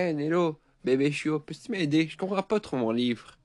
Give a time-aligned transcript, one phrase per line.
[0.00, 2.06] Hey Nello, bébé chiot, peux-tu m'aider?
[2.06, 3.36] Je comprends pas trop mon livre.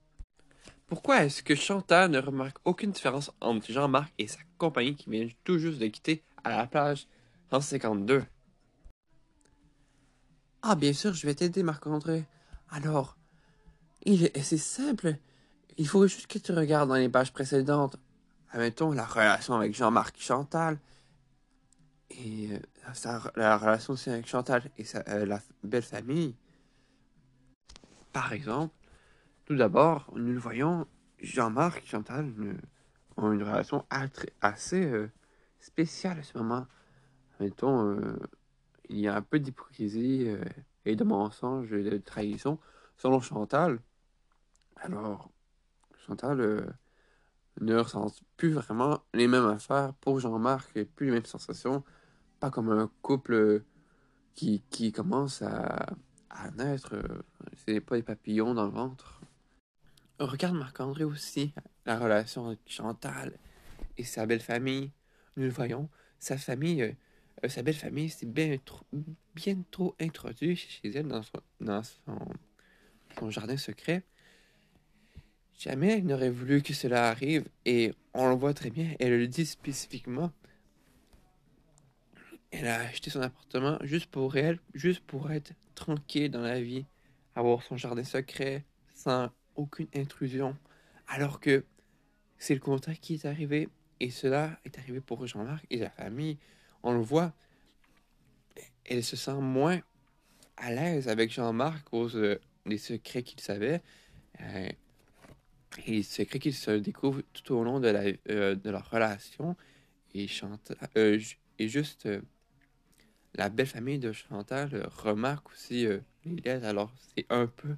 [0.86, 5.26] Pourquoi est-ce que Chantal ne remarque aucune différence entre Jean-Marc et sa compagnie qui vient
[5.42, 7.08] tout juste de quitter à la plage
[7.50, 8.22] 152?
[10.62, 12.22] Ah, bien sûr, je vais t'aider, Marc-André.
[12.70, 13.18] Alors,
[14.06, 15.16] c'est simple.
[15.76, 17.96] Il faut juste que tu regardes dans les pages précédentes.
[18.52, 20.78] Admettons la relation avec Jean-Marc Chantal.
[22.10, 26.36] Et euh, la relation aussi avec Chantal et euh, la belle famille.
[28.14, 28.72] Par exemple,
[29.44, 30.86] tout d'abord, nous le voyons,
[31.18, 32.32] Jean-Marc et Chantal
[33.16, 33.84] ont une relation
[34.40, 35.10] assez euh,
[35.58, 36.68] spéciale à ce moment.
[37.40, 38.16] Mettons, euh,
[38.88, 40.44] il y a un peu d'hypocrisie euh,
[40.84, 42.60] et de mensonge et de trahison
[42.96, 43.80] selon Chantal.
[44.76, 45.32] Alors,
[46.06, 46.72] Chantal
[47.60, 51.82] ne ressent plus vraiment les mêmes affaires pour Jean-Marc et plus les mêmes sensations.
[52.38, 53.64] Pas comme un couple
[54.34, 55.86] qui commence à,
[56.34, 56.94] à naître.
[56.94, 57.22] euh,
[57.64, 59.20] C'est pas des papillons dans le ventre.
[60.18, 61.52] Regarde Marc-André aussi,
[61.86, 63.38] la relation avec Chantal
[63.96, 64.90] et sa belle famille.
[65.36, 66.92] Nous le voyons, sa famille, euh,
[67.44, 68.86] euh, sa belle famille, c'est bien trop,
[69.34, 72.18] bien trop introduit chez elle dans son, dans son,
[73.18, 74.04] son jardin secret.
[75.58, 79.26] Jamais elle n'aurait voulu que cela arrive et on le voit très bien, elle le
[79.28, 80.32] dit spécifiquement.
[82.50, 85.52] Elle a acheté son appartement juste pour elle, juste pour être
[85.84, 86.86] tranquille dans la vie,
[87.34, 90.56] avoir son jardin secret sans aucune intrusion.
[91.08, 91.64] Alors que
[92.38, 93.68] c'est le contraire qui est arrivé
[94.00, 96.38] et cela est arrivé pour Jean-Marc et la famille.
[96.82, 97.34] On le voit,
[98.86, 99.80] elle se sent moins
[100.56, 103.82] à l'aise avec Jean-Marc à cause euh, des secrets qu'il savait.
[104.40, 104.68] Euh,
[105.86, 109.54] et les secrets qu'ils se découvrent tout au long de, la, euh, de leur relation.
[110.14, 111.20] Et, Chantal, euh,
[111.58, 112.22] et juste euh,
[113.34, 116.64] la belle famille de Chantal euh, remarque aussi euh, les.
[116.64, 117.76] Alors, c'est un peu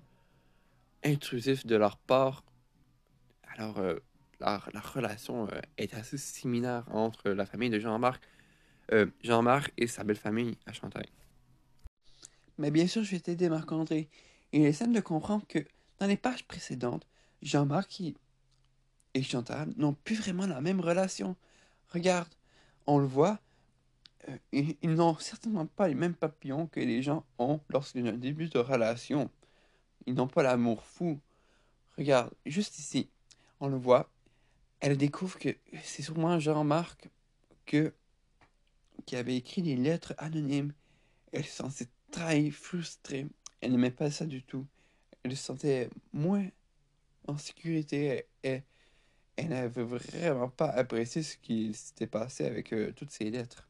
[1.05, 2.45] intrusif de leur part.
[3.55, 3.97] Alors, euh,
[4.41, 8.23] leur, relation euh, est assez similaire entre la famille de Jean-Marc
[8.93, 11.07] euh, Jean-Marc et sa belle famille à Chantal.
[12.59, 14.09] Mais bien sûr, je vais t'aider, Marc-André.
[14.53, 15.59] Il essaie de comprendre que
[15.99, 17.07] dans les pages précédentes,
[17.43, 18.15] Jean-Marc et-
[19.23, 21.37] Chantal n'ont plus vraiment la même relation.
[21.89, 22.29] Regarde,
[22.87, 23.41] on le voit,
[24.53, 28.13] ils, ils n'ont certainement pas les mêmes papillons que les gens ont lorsqu'il y a
[28.13, 29.31] un début de relation.
[30.07, 31.21] Ils n'ont pas l'amour fou.
[31.99, 33.09] Regarde, juste ici,
[33.61, 34.11] on le voit,
[34.81, 37.09] elle découvre que c'est sûrement Jean-Marc
[37.65, 40.73] qui avait écrit des lettres anonymes.
[41.33, 43.27] Elle se sentait trahie, frustrée.
[43.61, 44.67] Elle n'aimait pas ça du tout.
[45.23, 46.47] Elle se sentait moins
[47.27, 48.63] en sécurité et
[49.37, 53.69] elle n'avait vraiment pas apprécié ce qui s'était passé avec euh, toutes ces lettres.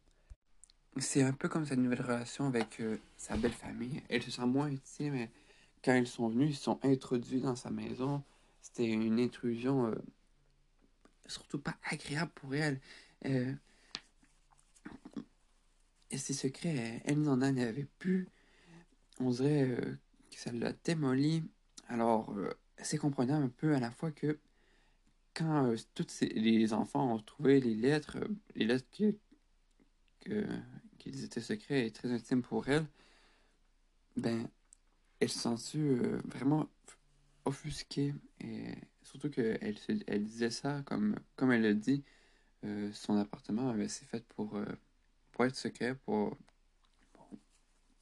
[0.98, 4.02] C'est un peu comme sa nouvelle relation avec euh, sa belle famille.
[4.08, 5.12] Elle se sent moins intime.
[5.12, 5.30] mais
[5.84, 8.22] Quand ils sont venus, ils sont introduits dans sa maison.
[8.62, 9.94] C'était une intrusion euh,
[11.26, 12.80] surtout pas agréable pour elle.
[13.26, 13.52] Euh,
[16.10, 18.26] et ses secrets, elle n'en en avait plus.
[19.20, 19.76] On dirait
[20.30, 21.44] que ça l'a démoli.
[21.88, 22.34] Alors,
[22.78, 24.38] c'est comprenable un peu à la fois que
[25.34, 28.18] quand tous les enfants ont trouvé les lettres,
[28.54, 28.86] les lettres
[30.20, 30.46] que,
[31.10, 32.86] qu'ils étaient secrets et très intimes pour elle,
[34.16, 34.48] ben,
[35.20, 36.68] elle se sentit euh, vraiment
[37.44, 38.14] offusquée.
[38.40, 42.04] Et surtout qu'elle elle disait ça, comme, comme elle le dit,
[42.64, 44.64] euh, son appartement avait été fait pour, euh,
[45.32, 46.36] pour être secret, pour,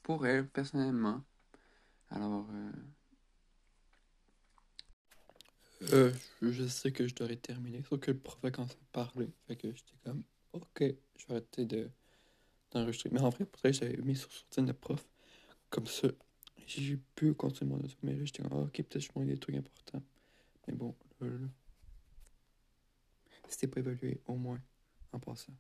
[0.03, 1.23] pour, elle, personnellement.
[2.11, 2.47] Alors,
[5.81, 9.31] je, je sais que je devrais terminer, sauf que le prof a commencé à parler.
[9.47, 10.23] Fait que j'étais comme,
[10.53, 10.85] ok,
[11.17, 11.91] je vais arrêter de,
[12.75, 15.07] Mais en vrai, pour ça, j'avais mis sur soutien de prof.
[15.71, 16.09] Comme ça,
[16.67, 17.97] j'ai pu continuer mon audio.
[18.03, 20.03] Mais j'étais comme, ah, ok, peut-être je manque des trucs importants.
[20.67, 21.49] Mais bon, là, là,
[23.49, 24.61] c'était pas évalué, au moins,
[25.13, 25.53] en passant.